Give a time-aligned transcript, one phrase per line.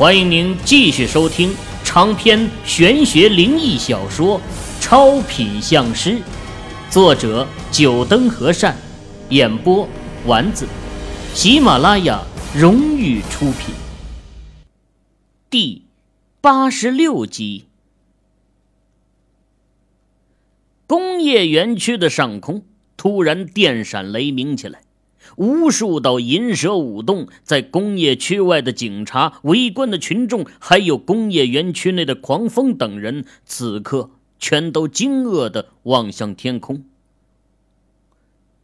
[0.00, 1.54] 欢迎您继续收听
[1.84, 4.38] 长篇玄学灵异小说
[4.80, 6.12] 《超品相师》，
[6.88, 8.74] 作者：九灯和善，
[9.28, 9.86] 演播：
[10.24, 10.66] 丸子，
[11.34, 12.22] 喜马拉雅
[12.56, 13.74] 荣誉出品。
[15.50, 15.82] 第
[16.40, 17.66] 八十六集。
[20.86, 22.64] 工业园区的上空
[22.96, 24.80] 突然电闪雷鸣起来。
[25.36, 36.84] 无数道银蛇舞动，在工业区外的警察、围观的群众，还有工业园区内的狂风等人，此刻全都惊愕的望向天空。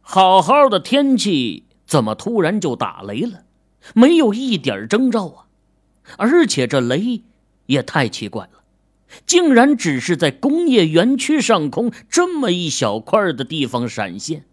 [0.01, 3.43] 好好的天气，怎么突然就打雷了？
[3.93, 5.47] 没有一点征兆啊！
[6.17, 7.21] 而且这雷
[7.65, 8.63] 也太奇怪了，
[9.25, 14.45] 竟然只是在工业园区上空这么一小块的地方闪现。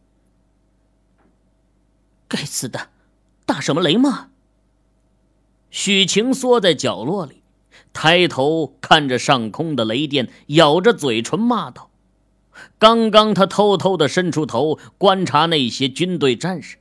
[2.34, 2.88] 该死的，
[3.46, 4.30] 打什么雷嘛！
[5.70, 7.42] 许晴缩在角落里，
[7.92, 11.90] 抬头看着上空的雷电，咬着嘴唇骂道
[12.80, 16.78] ：“刚刚他偷偷的伸出头观察那些军队战士，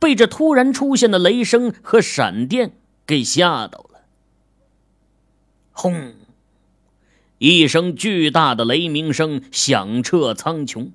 [0.00, 4.00] 被这突然出现的雷声和闪电给吓到了。”
[5.70, 6.14] 轰！
[7.38, 10.90] 一声巨大的雷鸣声响彻苍穹。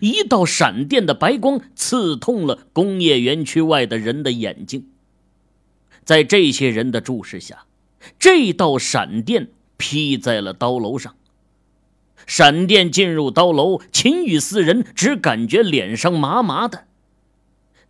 [0.00, 4.86] 一道闪电的白光刺痛了工业园区外的人的眼睛。
[6.04, 7.64] 在这些人的注视下，
[8.18, 11.14] 这道闪电劈在了刀楼上。
[12.26, 16.84] 闪电进入刀楼，秦羽四人只感觉脸上麻麻的，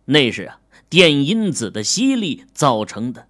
[0.05, 3.27] 那是啊，电因子的吸力造成的。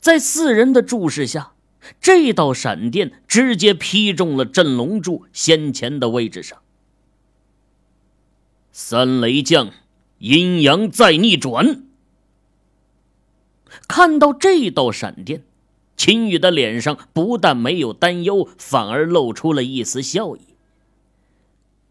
[0.00, 1.52] 在四人的注视下，
[2.00, 6.58] 这道闪电直接劈中了镇龙柱先前的位置上。
[8.80, 9.72] 三雷降，
[10.18, 11.82] 阴阳再逆转。
[13.88, 15.42] 看到这道闪电，
[15.96, 20.42] 秦羽的脸上不但没有担忧，反而露出了一丝笑意。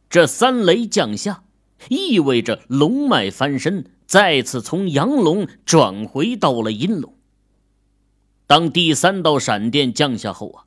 [0.10, 1.44] 这三雷降下，
[1.90, 7.14] 意味着龙脉翻身，再次从阳龙转回到了阴龙。
[8.48, 10.64] 当第三道闪电降下后啊，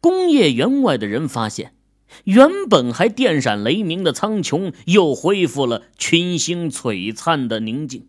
[0.00, 1.76] 工业园外的人发现。
[2.24, 8.08] 原本还电闪雷鸣的苍穹，又恢复了群星璀璨的宁静。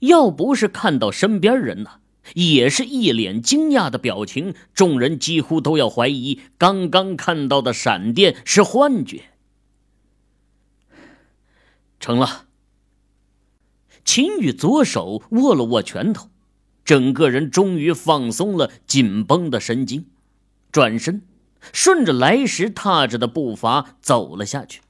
[0.00, 2.00] 要不是看到身边人呢，
[2.34, 9.24] 也是一脸惊讶的表情，众人几乎都要怀疑刚刚看到的闪电是幻觉。
[11.98, 12.46] 成了。
[14.02, 16.30] 秦羽左手握了握拳头，
[16.84, 20.06] 整个人终于放松了紧绷的神经，
[20.72, 21.22] 转身。
[21.72, 24.80] 顺着来时踏着的步伐走了下去。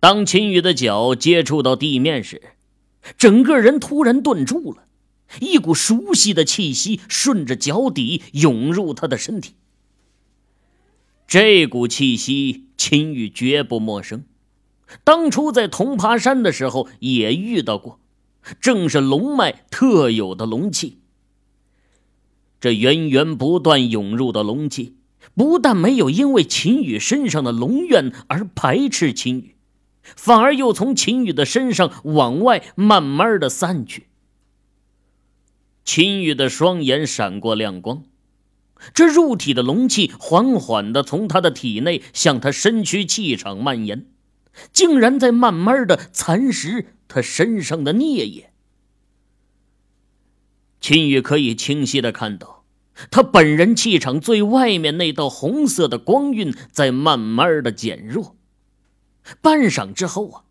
[0.00, 2.42] 当秦羽的脚接触到地面时，
[3.16, 4.86] 整个人突然顿住了，
[5.40, 9.54] 一股熟悉的气息顺着脚底涌入他的身体。
[11.26, 14.24] 这股气息，秦羽绝不陌生，
[15.04, 17.98] 当初在铜爬山的时候也遇到过，
[18.60, 20.98] 正是龙脉特有的龙气。
[22.60, 24.96] 这源源不断涌入的龙气。
[25.34, 29.56] 不但没有因为秦羽身上的龙怨而排斥秦羽，
[30.02, 34.06] 反而又从秦羽的身上往外慢慢的散去。
[35.84, 38.04] 秦羽的双眼闪过亮光，
[38.92, 44.06] 这入体的龙气缓缓的从他的体内向他身躯气场蔓延，
[44.72, 48.50] 竟然在慢慢的蚕食他身上的孽液。
[50.80, 52.53] 秦羽可以清晰的看到。
[53.10, 58.36] 他本人气场最外面那道红色的光晕在慢慢的减弱，
[59.40, 60.44] 半晌之后啊，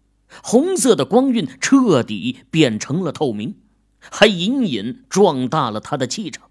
[0.44, 3.56] 红色的光晕彻底变成了透明，
[4.00, 6.50] 还隐隐壮大了他的气场。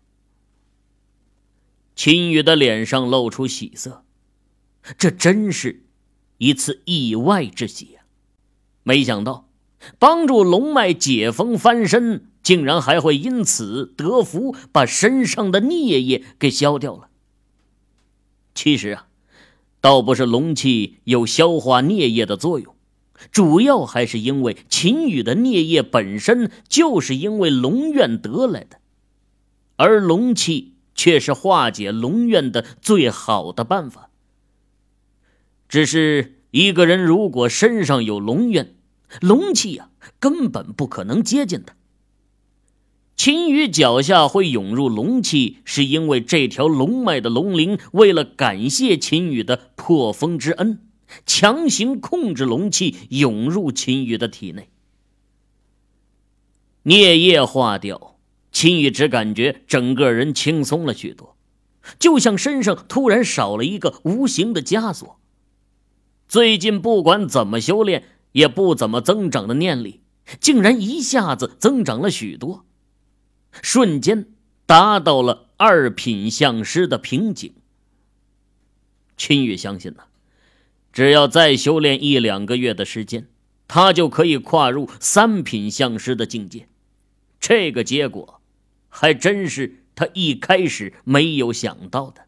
[1.94, 4.04] 秦羽的脸上露出喜色，
[4.96, 5.84] 这真是
[6.38, 8.08] 一次意外之喜啊！
[8.82, 9.50] 没想到
[9.98, 12.31] 帮助龙脉解封翻身。
[12.42, 17.08] 竟然还会因此得福，把身上的孽液给消掉了。
[18.54, 19.06] 其实啊，
[19.80, 22.74] 倒不是龙气有消化孽液的作用，
[23.30, 28.78] 主要还是因为秦羽的孽液本身就是因为龙怨得来的，
[29.76, 34.10] 而龙气却是化解龙怨的最好的办法。
[35.68, 38.74] 只是一个人如果身上有龙怨，
[39.20, 39.88] 龙气呀，
[40.18, 41.74] 根本不可能接近他。
[43.24, 50.80] 秦羽脚下会涌入龙气，是因为这条龙脉的龙灵为了感谢秦羽的破风之恩，
[51.24, 54.70] 强行控制龙气涌入秦羽的体内。
[56.82, 58.16] 孽液化掉，
[58.50, 61.36] 秦宇只感觉整个人轻松了许多，
[62.00, 65.20] 就像身上突然少了一个无形的枷锁。
[66.26, 68.02] 最近不管怎么修炼，
[68.32, 70.00] 也不怎么增长的念力，
[70.40, 72.64] 竟然一下子增长了许多，
[73.60, 74.26] 瞬间
[74.66, 77.54] 达到了二品相师的瓶颈。
[79.16, 80.04] 秦宇相信呢，
[80.92, 83.28] 只要再修炼一两个月的时间，
[83.68, 86.68] 他就可以跨入三品相师的境界。
[87.38, 88.40] 这个结果，
[88.88, 92.22] 还真是他一开始没有想到的。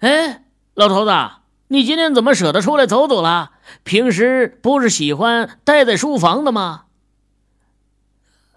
[0.00, 0.44] 哎，
[0.74, 1.12] 老头子，
[1.68, 3.52] 你今天怎么舍得出来走走了？
[3.84, 6.84] 平时不是喜欢待在书房的吗？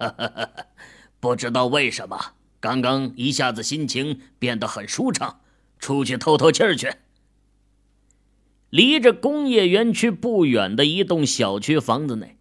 [1.20, 2.34] 不知道为什么。
[2.60, 5.42] 刚刚一下子心情变得很舒畅，
[5.80, 6.94] 出去透透气去。
[8.70, 12.38] 离着工业园区不远的一栋小区房子内，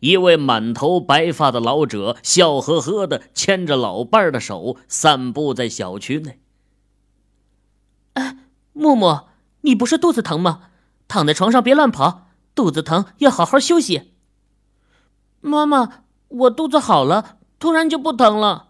[0.00, 6.40] 一位满头白发的老者笑呵呵的牵着老伴儿的手散步在小区内。
[8.14, 8.38] 哎，
[8.72, 9.26] 木木，
[9.60, 10.70] 你不是肚子疼吗？
[11.06, 14.12] 躺在床上别乱跑，肚子疼要好好休息。
[15.40, 18.68] 妈妈，我肚子好了，突然就不疼了。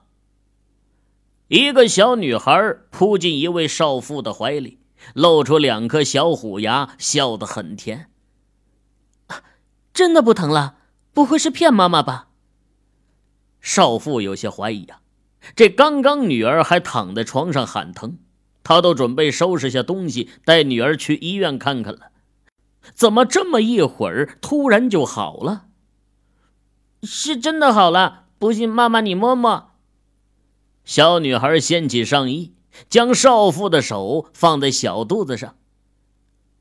[1.48, 4.78] 一个小女孩扑进一位少妇的怀里，
[5.14, 8.08] 露出两颗小虎牙，笑得很甜。
[9.92, 10.76] 真的不疼了？
[11.12, 12.28] 不会是骗妈妈吧？
[13.60, 15.00] 少妇有些怀疑啊，
[15.54, 18.18] 这刚刚女儿还躺在床上喊疼，
[18.62, 22.12] 她都准备收拾下东西带女儿去医院看看了，
[22.94, 25.66] 怎么这么一会儿突然就好了？
[27.02, 29.70] 是真的好了，不信妈妈你摸摸。
[30.84, 32.52] 小女孩掀起上衣，
[32.88, 35.56] 将少妇的手放在小肚子上。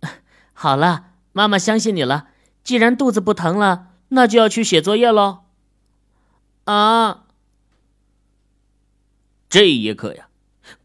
[0.53, 2.27] 好了，妈妈相信你了。
[2.63, 5.39] 既然肚子不疼了，那就要去写作业喽。
[6.65, 7.25] 啊！
[9.49, 10.27] 这一刻呀，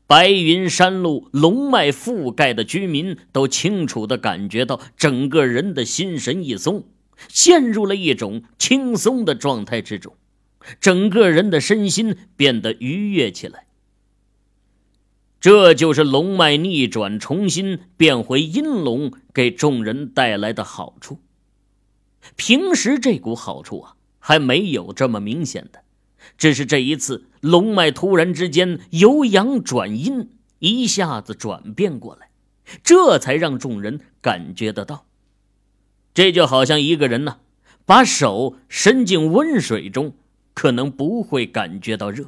[0.07, 6.85] 白云山路龙脉覆盖的居民都清楚的感觉到，整个人的心神一松，
[7.29, 10.17] 陷入了一种轻松的状态之中。
[10.81, 13.67] 整个人的身心变得愉悦起来，
[15.39, 21.19] 这就是龙脉逆转重新变回阴龙给众人带来的好处。
[22.35, 25.83] 平时这股好处啊，还没有这么明显的，
[26.39, 30.31] 只是这一次龙脉突然之间由阳转阴，
[30.61, 32.31] 一下子转变过来，
[32.83, 35.05] 这才让众人感觉得到。
[36.15, 37.41] 这就好像一个人呢，
[37.85, 40.15] 把手伸进温水中。
[40.57, 42.27] 可能不会感觉到热，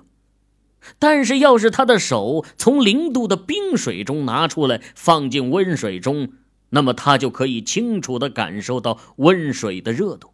[0.99, 6.33] 但是要是他的手从零度的冰水中拿出来，放进温水中，
[6.71, 10.31] 那么他就可以清楚的感受到温水的热度，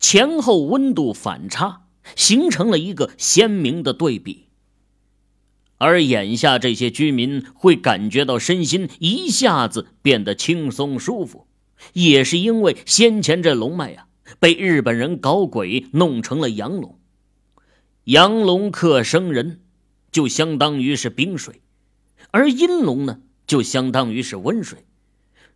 [0.00, 1.82] 前后温度反差
[2.16, 4.46] 形成了一个鲜明的对比。
[5.76, 11.46] 而眼下这些居民会感觉到身心一下子变得轻松舒服，
[11.92, 14.06] 也是因为先前这龙脉呀
[14.38, 16.98] 被日本人搞鬼弄成了阳龙。
[18.04, 19.60] 阳龙克生人，
[20.10, 21.60] 就相当于是冰水；
[22.30, 24.84] 而阴龙呢，就相当于是温水。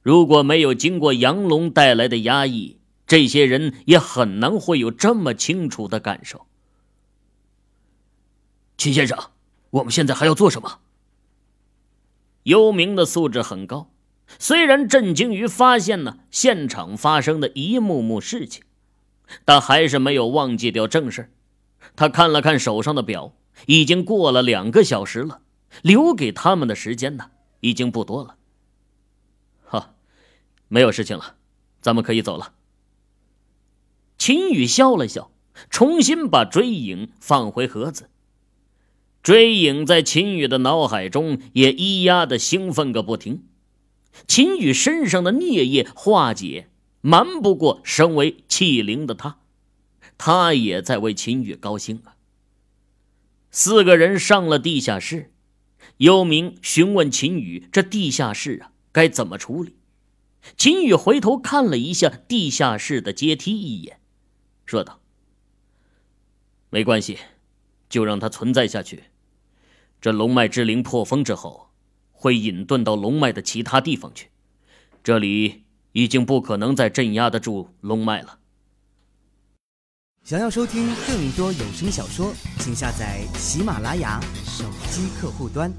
[0.02, 6.46] 如果没有经过阳龙带来的压抑，这些人也很难会有这么清楚的感受。
[8.76, 9.18] 秦先生，
[9.70, 10.78] 我们现在还要做什么？
[12.44, 13.90] 幽冥的素质很高，
[14.38, 18.64] 虽然震惊于发现呢现场发生的一幕幕事情，
[19.44, 21.32] 但还是没有忘记掉正事。
[21.94, 23.32] 他看了看手上的表，
[23.66, 25.40] 已经过了两个小时了，
[25.82, 27.30] 留给他们的时间呢，
[27.60, 28.36] 已经不多了。
[29.64, 29.94] 哈，
[30.68, 31.36] 没有事情了，
[31.80, 32.52] 咱们可以走了。
[34.18, 35.30] 秦宇笑了笑，
[35.70, 38.10] 重新把追影放回盒子。
[39.22, 43.44] 追影在秦宇的脑海中也咿呀的兴奋个不停。
[44.26, 46.68] 秦宇身上的孽液化解，
[47.00, 49.38] 瞒不过身为器灵的他。
[50.18, 52.16] 他也在为秦宇高兴啊。
[53.50, 55.32] 四个人上了地下室，
[55.98, 59.76] 幽冥询问秦宇：“这地下室啊，该怎么处理？”
[60.56, 64.00] 秦宇回头看了一下地下室的阶梯一眼，
[64.64, 65.00] 说道
[66.70, 67.18] ：“没关系，
[67.88, 69.04] 就让它存在下去。
[70.00, 71.65] 这龙脉之灵破风之后，
[72.16, 74.30] 会隐遁到龙脉的其他地方去。
[75.04, 78.40] 这里已经不可能再镇压得住龙脉了。”
[80.24, 85.72] 想要收听更多有声小说，请下载喜马拉雅手机客户端。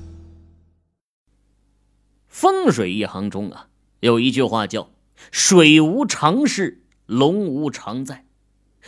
[2.30, 3.68] 风水一行中啊，
[4.00, 4.92] 有一句话叫
[5.32, 8.26] “水无常势，龙无常在”，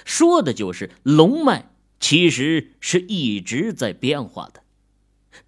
[0.05, 4.63] 说的就是龙脉其实是一直在变化的。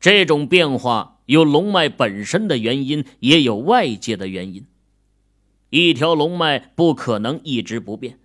[0.02, 4.66] 这种变化有龙脉本身的原因，也有外界的原因。
[5.70, 8.20] 一条龙脉不可能一直不变，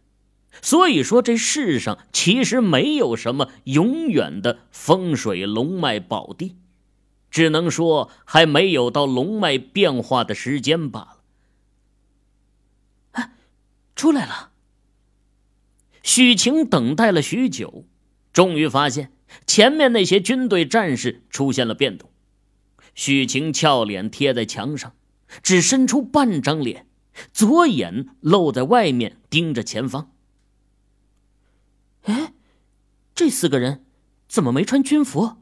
[0.61, 6.57] 所以说这世上其实没有什么永远的风水龙脉宝地，
[7.31, 11.17] 只能说还没有到龙脉变化的时间罢了。
[13.13, 13.31] 哎，
[13.95, 14.51] 出来了。
[16.03, 17.85] 许晴等待了许久，
[18.33, 19.13] 终于发现
[19.47, 22.11] 前面那些军队战士出现了变动。
[22.97, 24.97] 许晴俏脸贴在墙上，
[25.43, 26.89] 只伸出半张脸。
[27.33, 30.11] 左眼露在外面，盯着前方。
[32.03, 32.35] 哎，
[33.15, 33.87] 这四个人
[34.29, 35.37] 怎么没穿军服？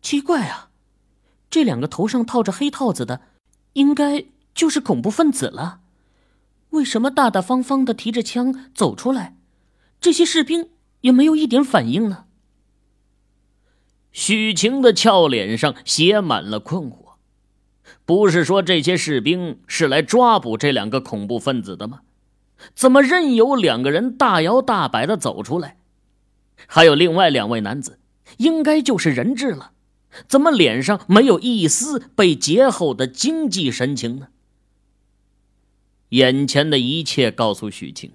[0.00, 0.70] 奇怪啊！
[1.50, 3.22] 这两个头上套着黑套子的，
[3.72, 5.80] 应该就是恐怖分子了。
[6.70, 9.36] 为什么大大方方的提着枪走出来，
[10.00, 10.70] 这些士兵
[11.02, 12.26] 也没有一点反应呢？
[14.12, 17.14] 许晴的俏脸上写满了困惑。
[18.04, 22.00] 不是说这些士兵是来抓捕这两个恐怖分子的吗？
[22.74, 25.76] 怎么任由两个人大摇大摆的走出来？
[26.66, 27.98] 还有另外两位男子，
[28.36, 29.72] 应该就是人质了，
[30.28, 34.28] 怎么脸上没有一丝被劫后的惊悸神情呢？
[36.10, 38.12] 眼前的一切告诉许晴，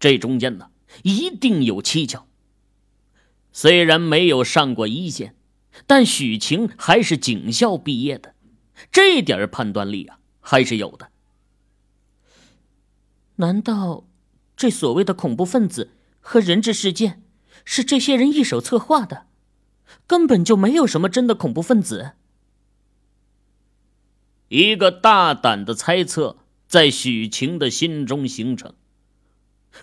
[0.00, 0.70] 这中间呢
[1.02, 2.25] 一定有蹊跷。
[3.58, 5.34] 虽然没有上过一线，
[5.86, 8.34] 但许晴还是警校毕业的。
[8.92, 11.08] 这点判断力啊，还是有的。
[13.36, 14.04] 难道
[14.58, 15.88] 这所谓的恐怖分子
[16.20, 17.22] 和人质事件
[17.64, 19.24] 是这些人一手策划的？
[20.06, 22.12] 根本就没有什么真的恐怖分子。
[24.48, 26.36] 一个大胆的猜测
[26.68, 28.74] 在许晴的心中形成。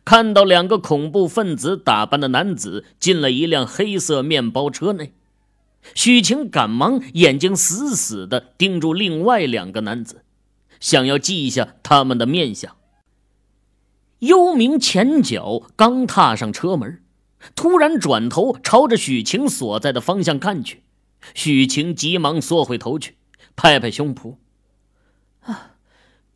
[0.05, 5.13] 看到两个恐怖分子打扮的男子进了一辆黑色面包车内。
[5.93, 10.23] 许晴赶忙眼睛死死的盯住另外两个男子，
[10.79, 12.75] 想要记下他们的面相。
[14.19, 17.01] 幽冥前脚刚踏上车门，
[17.53, 20.83] 突然转头朝着许晴所在的方向看去，
[21.33, 23.17] 许晴急忙缩回头去，
[23.57, 24.38] 拍拍胸脯
[25.43, 25.71] ：“啊，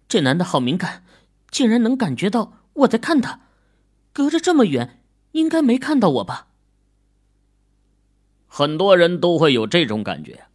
[0.09, 1.05] 这男的好敏感，
[1.49, 3.39] 竟然能感觉到我在看他，
[4.17, 4.99] 隔着这么远，
[5.33, 6.47] 应该没看到我吧？”
[8.49, 10.45] 很多人都会有这种感觉，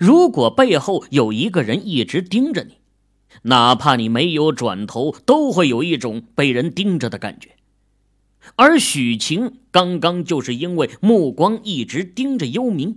[0.00, 2.80] 如果背后有一个人一直盯着你，
[3.42, 7.54] 哪怕你没有转头，都会有一种被人盯着的感觉。
[8.56, 12.96] 而许晴刚刚就是因为目光一直盯着幽冥，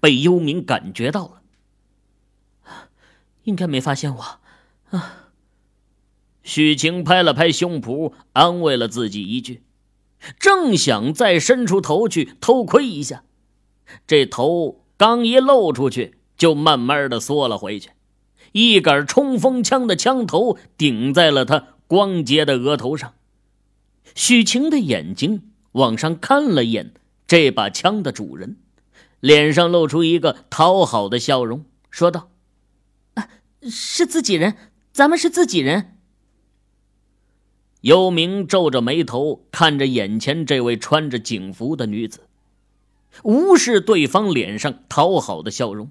[0.00, 1.42] 被幽冥感觉到了，
[3.42, 4.40] 应该没发现我。
[4.88, 5.29] 啊！
[6.42, 9.62] 许晴拍了拍胸脯，安慰了自己一句，
[10.38, 13.24] 正想再伸出头去偷窥一下。
[14.06, 17.90] 这头刚一露出去，就慢慢的缩了回去，
[18.52, 23.14] 一杆冲锋枪的枪头顶在了他光洁的额头上。
[24.14, 26.92] 许晴的眼睛往上看了一眼
[27.26, 28.56] 这把枪的主人，
[29.20, 32.30] 脸上露出一个讨好的笑容，说道
[33.14, 33.28] ：“啊，
[33.62, 34.56] 是自己人，
[34.92, 35.96] 咱们是自己人。”
[37.82, 42.20] 幽冥皱着眉头看着眼前这位穿着警服的女子。
[43.24, 45.90] 无视对方脸上讨好的笑容，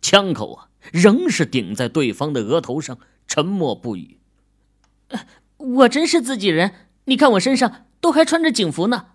[0.00, 4.18] 枪口啊仍是顶在对方的额头上，沉默不语。
[5.56, 6.72] 我真是自己人，
[7.04, 9.06] 你看我身上都还穿着警服呢。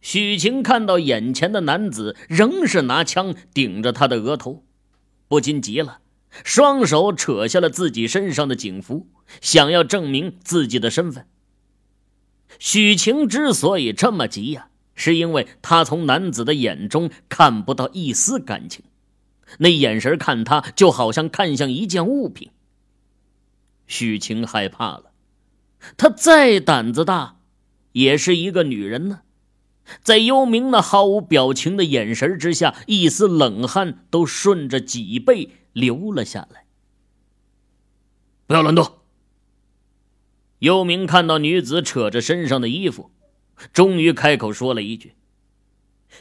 [0.00, 4.64] 许晴看到眼前的男子仍是拿枪顶着他的额头，
[5.28, 6.00] 不禁急了，
[6.42, 9.08] 双手扯下了自己身上的警服，
[9.40, 11.26] 想要证明自己的身份。
[12.58, 14.66] 许晴之所以这么急呀。
[14.96, 18.84] 是因为她从男子的眼中看不到一丝感情，
[19.56, 22.50] 那眼神看他就好像看向一件物品。
[23.86, 25.12] 许晴害怕了，
[25.96, 27.38] 她再胆子大，
[27.92, 29.22] 也是一个女人呢。
[30.02, 36.66] 在幽冥那毫无表情的眼神之下，一丝冷汗都顺着脊背流了下来。
[38.46, 38.99] 不要乱动。
[40.60, 43.10] 幽冥看到女子扯着身上的衣服。
[43.74, 45.12] 终于开口说了一句：“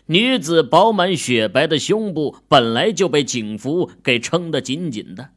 [0.08, 5.29] 女子饱满雪白的胸部本来就被警服给撑得紧紧的，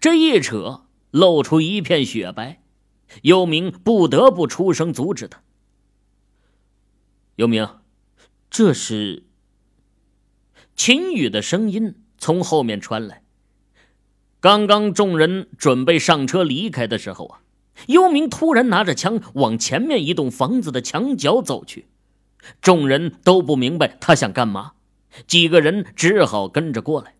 [0.00, 2.60] 这一扯，露出一片雪白。”
[3.22, 5.42] 幽冥不得不出声阻止他。
[7.36, 7.78] 幽冥，
[8.50, 9.24] 这是
[10.76, 13.22] 秦羽的声音从后面传来。
[14.40, 17.40] 刚刚众人准备上车离开的时候啊。
[17.86, 21.86] 幽冥突然拿着枪往前面一栋房子的墙角走去，
[22.60, 24.72] 众人都不明白他想干嘛，
[25.26, 27.14] 几个人只好跟着过来。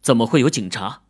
[0.00, 1.02] 怎么会有警察？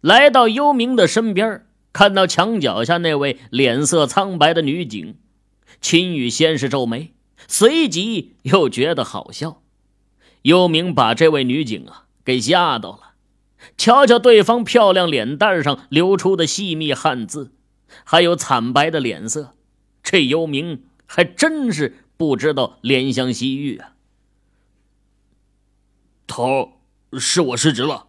[0.00, 5.16] 来到幽冥的身边，看到墙脚下那位脸色苍白的女警，
[5.80, 7.12] 秦宇先是皱眉，
[7.46, 9.62] 随即又觉得好笑。
[10.42, 13.09] 幽冥把这位女警啊给吓到了，
[13.76, 17.52] 瞧瞧对方漂亮脸蛋上流出的细密汗渍，
[18.04, 19.54] 还有惨白的脸色，
[20.02, 23.92] 这幽冥还真是不知道怜香惜玉啊。
[26.26, 26.72] 头，
[27.18, 28.06] 是我失职了。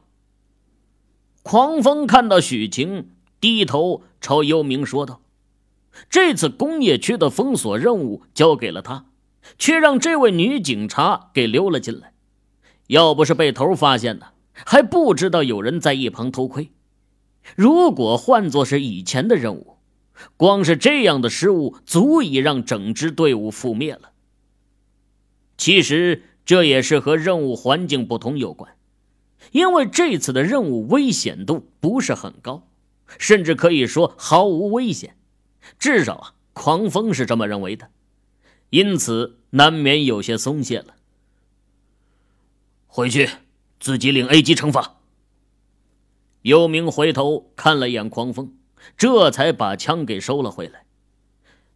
[1.44, 5.22] 狂风看到许晴，低头朝幽冥说道
[6.08, 9.08] ：“这次工业区的封锁任务交给了他，
[9.58, 12.14] 却让这位女警察给溜了进来。
[12.88, 14.28] 要不是被头发现呢，
[14.66, 16.72] 还不知道有人在一旁偷窥。
[17.56, 19.78] 如果换作是以前的任务，
[20.38, 24.12] 光是这样的失误，足以让整支队伍覆灭了。
[25.58, 28.76] 其实这也是和任务环境不同有关。”
[29.54, 32.68] 因为这次的任务危险度不是很高，
[33.18, 35.18] 甚至可以说毫无危险，
[35.80, 37.90] 至少啊，狂风是这么认为的，
[38.70, 40.96] 因此难免有些松懈了。
[42.86, 43.28] 回去
[43.82, 45.00] 自己领 A 级惩罚。
[46.44, 48.54] 幽冥回头看了眼狂风，
[48.96, 50.86] 这才把枪给收了回来。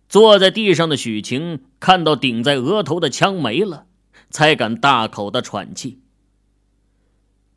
[0.08, 3.88] 坐在地上的许晴看到顶在额头的枪没了，
[4.30, 6.00] 才敢大口的喘气。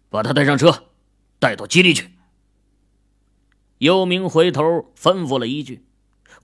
[0.08, 0.84] 把他带上车，
[1.38, 2.10] 带到基地去。
[3.76, 4.62] 幽冥回头
[4.98, 5.84] 吩咐了一句，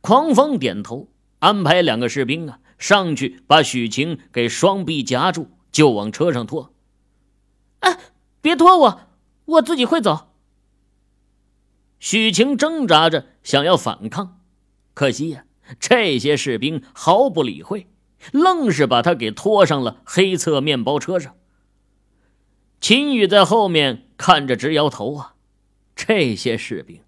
[0.02, 1.08] 狂风点头，
[1.38, 6.73] 安排两个士兵啊上去把许晴给双臂夹住，就往车上拖。
[7.84, 7.98] 哎，
[8.40, 9.00] 别拖我，
[9.44, 10.32] 我自己会走。
[11.98, 14.40] 许晴挣扎着想要反抗，
[14.94, 15.44] 可惜呀，
[15.78, 17.86] 这些士兵毫不理会，
[18.32, 21.34] 愣是把他给拖上了黑色面包车上。
[22.80, 25.34] 秦宇在后面看着直摇头啊！
[25.96, 27.00] 这些士兵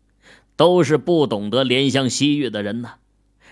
[0.57, 2.95] 都是不懂得怜香惜玉的人呐，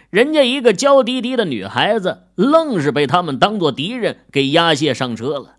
[0.08, 5.53] 人家一个娇滴滴的女孩子，愣是被他们当做敌人给押解上车了。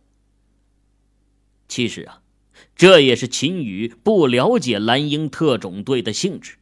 [1.67, 2.21] 其实啊，
[2.75, 6.57] 这也是秦宇不了解蓝鹰特种队的性质。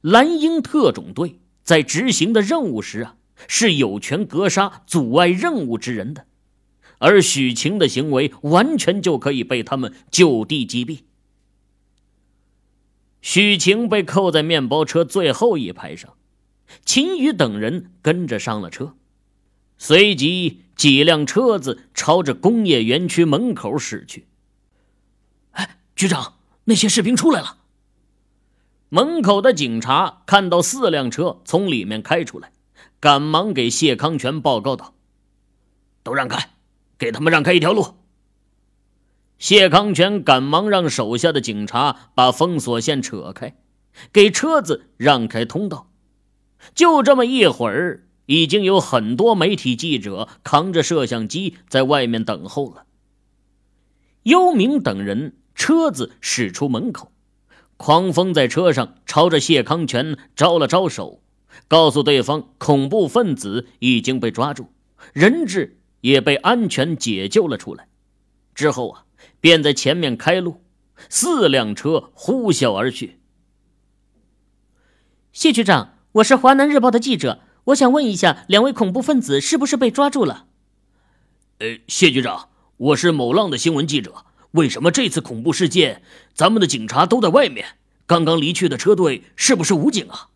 [0.00, 6.26] 蓝鹰特种队在执行的任务时啊，是有权格杀阻碍任务之人的。
[6.98, 11.00] 而许晴的行为完全就可以被他们就地击毙。
[13.22, 16.14] 许晴被扣在面包车最后一排上，
[16.84, 18.96] 秦宇等人跟着上了车，
[19.76, 24.26] 随即几辆车子朝着工业园区门口驶去。
[25.50, 27.58] 哎，局长，那些士兵出来了。
[28.88, 32.52] 门口的警察看到四辆车从里面开出来，
[33.00, 34.94] 赶忙给谢康全报告道
[36.02, 36.52] ：“都让开。”
[36.96, 37.94] 给他们让开一条路。
[39.38, 43.56] 谢康全赶忙让手下的警察把封锁线扯开，
[44.12, 45.92] 给车子让开通道。
[46.74, 52.86] 就这么一会儿，已经有很多媒体记者扛着摄像机在外面等候了。
[54.22, 57.10] 幽冥等人车子驶出门口，
[57.76, 61.22] 狂风在车上朝着谢康全招了招手，
[61.66, 64.68] 告诉对方恐怖分子已经被抓住，
[65.12, 65.74] 人质。
[66.00, 67.88] 也被安全解救了出来，
[68.54, 69.04] 之后啊，
[69.40, 70.62] 便在前面开路，
[71.08, 73.18] 四辆车呼啸而去。
[75.32, 80.46] 谢局长，我是华南日报的记者，我想问一下，两位恐怖分子是不是被抓住了？
[81.58, 86.02] 呃，谢局长，我是某浪的新闻记者，为什么这次恐怖事件，
[86.32, 87.76] 咱们的警察都在外面？
[88.06, 90.28] 刚刚离去的车队是不是武警啊？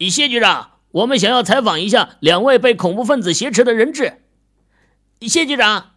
[0.00, 0.72] 谢局长。
[0.92, 4.22] 我们想要采访一下两位被恐怖分子挟持的人质。
[5.20, 5.92] 谢局长。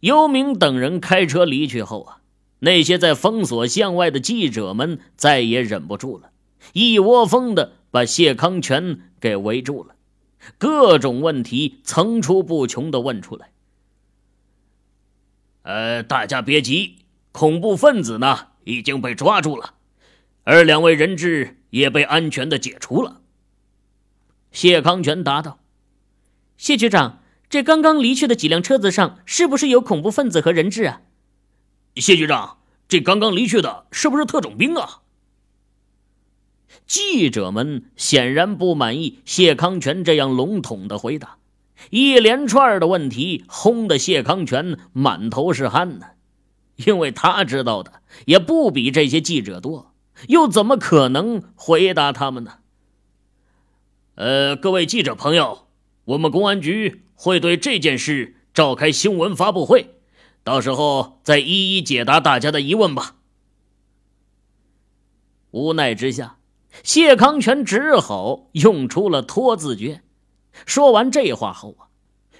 [0.00, 2.18] 幽冥等人开车离去后啊，
[2.60, 6.30] 那些在封锁线外的记者们再也忍不住了，
[6.72, 9.94] 一窝蜂的把谢康全给围住了，
[10.58, 13.50] 各种问题层出不穷的问出来。
[15.62, 16.96] 呃，大家别急，
[17.32, 19.74] 恐怖分子呢已经被抓住了，
[20.44, 21.56] 而两位人质。
[21.70, 23.20] 也被安全的解除了。
[24.50, 25.60] 谢康全答道
[26.58, 31.02] ：“谢局长，这刚刚离去的几辆车子上是不是有恐怖分子和人质啊？”
[31.94, 34.99] 谢局长，这刚刚离去的是不是特种兵啊？
[36.86, 41.38] 记者们显然不满意谢康全这样笼统的回答，
[41.90, 46.06] 一连串的问题轰得谢康全满头是汗呢，
[46.76, 49.92] 因为他知道的也不比这些记者多。
[50.28, 52.58] 又怎么可能回答他们呢？
[54.16, 55.66] 呃，各位记者朋友，
[56.04, 59.94] 我们公安局会对这件事召开新闻发布会，
[60.44, 63.16] 到时候再一一解答大家的疑问吧。
[65.52, 66.36] 无奈之下，
[66.82, 70.02] 谢康全只好用出了拖字诀。
[70.66, 71.88] 说完这话后啊，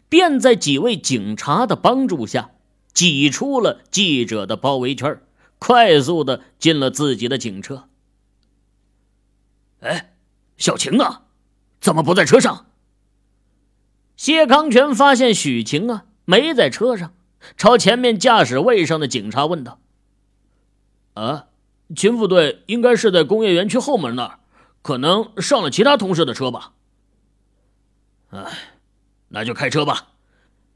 [0.08, 2.50] 便在几位警察的帮助下，
[2.92, 5.20] 挤出了记者的包围圈，
[5.58, 7.88] 快速的进了自己的警车。
[9.80, 10.14] 哎，
[10.56, 11.22] 小晴呢？
[11.80, 12.66] 怎么不在车上？
[14.16, 17.14] 谢康全发现许晴啊没在车上，
[17.56, 19.80] 朝前面驾驶位上的警察问道
[21.14, 21.46] ：“啊，
[21.94, 24.38] 秦副队应该是在工业园区后门那儿，
[24.82, 26.72] 可能上了其他同事的车吧？”
[28.30, 28.46] 哎，
[29.28, 30.08] 那就开车吧，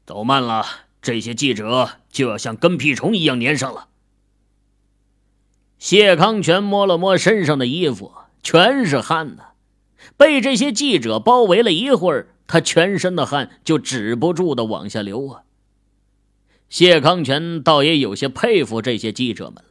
[0.05, 0.65] 走慢了，
[1.01, 3.87] 这些记者就要像跟屁虫一样粘上了。
[5.77, 9.49] 谢康全摸了摸身上的衣服，全是汗呐。
[10.17, 15.43] 被这些记者包围了一会儿，他全身的汗就止不住的往下流啊。
[16.69, 19.63] 谢康全倒也有些佩服这些记者们。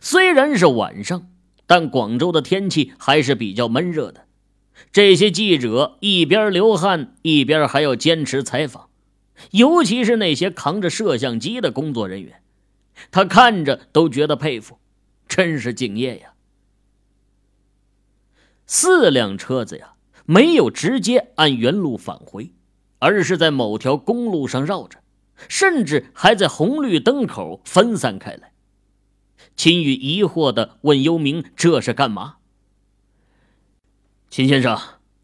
[0.00, 1.28] 虽然是晚上，
[1.66, 4.26] 但广州的天气还是比较闷热的。
[4.90, 8.88] 这些记者一边流汗，一边还要坚持采访，
[9.52, 12.42] 尤其是那些扛着摄像机的工作人员，
[13.10, 14.78] 他看着都觉得佩服，
[15.28, 16.32] 真是敬业呀。
[18.66, 22.52] 四辆车子呀，没有直接按原路返回，
[22.98, 24.98] 而是在某条公路上绕着，
[25.48, 28.51] 甚至还在红绿灯口分散开来。
[29.56, 32.36] 秦宇疑惑的问幽冥：“这是干嘛？”
[34.30, 34.78] 秦先生，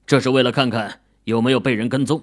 [0.06, 2.22] 这是为了看看有没有被人跟踪，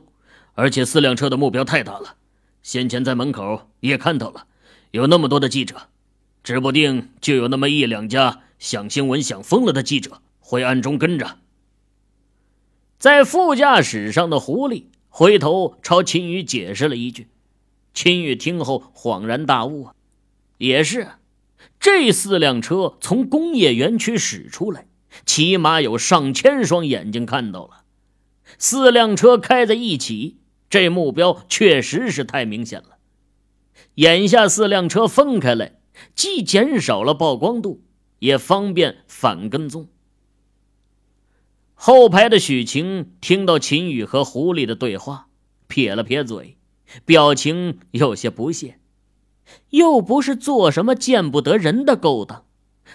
[0.53, 2.15] 而且四辆车的目标太大了，
[2.61, 4.47] 先前在门口也看到了，
[4.91, 5.89] 有那么多的记者，
[6.43, 10.21] 指不定就有那么一两家想新闻想疯了的记者。
[10.47, 11.39] 会暗中跟着。
[12.99, 17.27] 在副驾驶上的狐狸回头朝秦宇解释了一句，
[17.95, 19.95] 秦宇听后恍然大悟啊，
[20.59, 21.07] 也是，
[21.85, 24.87] 这四辆车从工业园区驶出来，
[25.23, 27.83] 起码有上千双眼睛看到了。
[28.57, 32.97] 四辆车开在一起，这目标确实是太明显了。
[33.93, 35.79] 眼下四辆车分开来，
[36.15, 37.83] 既减少了曝光度，
[38.17, 39.87] 也方便反跟踪。
[41.75, 45.27] 后排的许晴听到秦宇和狐狸的对话，
[45.67, 46.57] 撇了撇嘴，
[47.05, 48.79] 表情有些不屑。
[49.69, 52.45] 又不是做什么见不得人的勾当，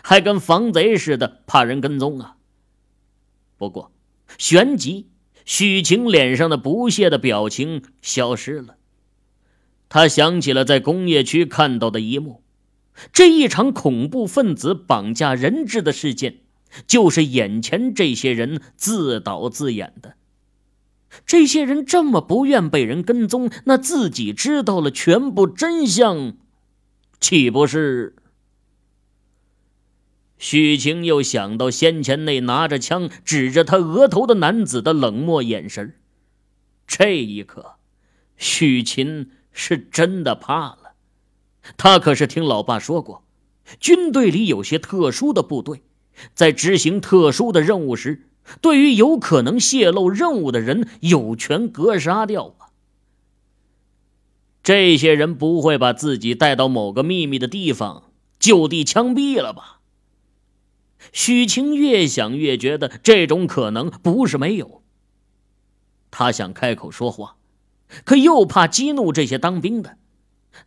[0.02, 2.36] 还跟防贼似的怕人跟踪啊！
[3.56, 3.92] 不过，
[4.38, 5.08] 旋即
[5.44, 8.76] 许晴脸上的不屑的表情消失了。
[9.88, 12.42] 他想起了在工业区看到的一幕：
[13.12, 16.40] 这一场恐怖分子绑架人质的事件。
[16.86, 20.14] 就是眼前这些人自导自演的。
[21.26, 26.34] 这些人这么不愿被人跟踪，那自己知道了全部真相，
[27.20, 28.16] 岂不是？
[30.38, 35.94] 许晴又想到先前那拿着枪指着他额头的男子的冷漠眼神，
[36.86, 37.74] 这一刻，
[38.36, 40.94] 许晴是真的怕了。
[41.76, 43.22] 他可是听老爸说过，
[43.78, 45.82] 军队里有些特殊的部队。
[46.34, 48.29] 在执行特殊的任务时，
[48.61, 52.70] 对于有可能泄露任务的人，有权格杀掉啊！
[54.62, 59.81] 这些人不会把自己带到某个秘密的地方就地枪毙了吧？
[61.12, 64.83] 许晴越想越觉得这种可能不是没有。
[66.11, 67.37] 他想开口说话，
[68.05, 69.96] 可又怕激怒这些当兵的，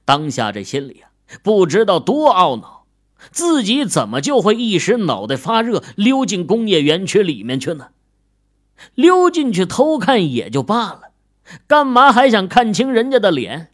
[0.06, 1.12] 当下这心里啊，
[1.44, 2.83] 不知道多懊恼。
[3.32, 7.90] 自己怎么就会一时脑袋发热溜进工业园区里面去呢？
[8.96, 11.12] 溜进去偷看也就罢了，
[11.68, 13.72] 干嘛还想看清人家的脸？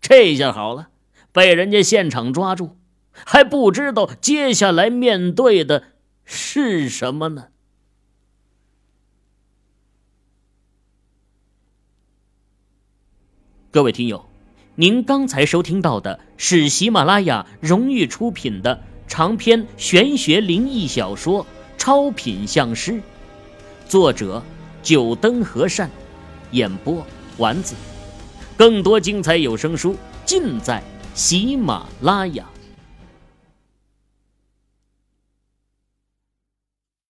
[0.00, 0.88] 这下好了，
[1.30, 2.76] 被人家现场抓住，
[3.12, 5.84] 还不知道接下来面对的
[6.24, 7.48] 是什么呢？
[13.70, 14.29] 各位听友。
[14.80, 21.44] 您刚才收听到的是喜马拉雅荣誉出品的长篇玄学灵异小说
[21.76, 22.92] 《超品相师》，
[23.86, 24.42] 作者
[24.82, 25.90] 九灯和善，
[26.52, 27.74] 演播丸子。
[28.56, 32.48] 更多精彩有声书尽在喜马拉雅。